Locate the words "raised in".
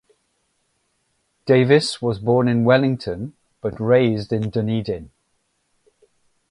3.79-4.49